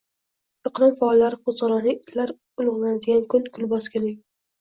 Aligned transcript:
Iqlim 0.67 0.93
faollari 1.01 1.37
qo‘zg‘oloni, 1.49 1.93
itlar 1.97 2.33
ulug‘lanadigan 2.63 3.21
kun, 3.35 3.45
kul 3.59 3.69
bosgan 3.75 4.09
uy 4.09 4.17